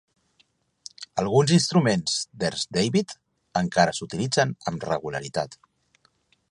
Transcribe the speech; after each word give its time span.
Alguns 1.23 1.53
instruments 1.57 2.15
d'Ernst 2.43 2.73
David 2.79 3.15
encara 3.63 3.95
s'utilitzen 4.01 4.59
amb 4.73 4.89
regularitat. 4.93 5.61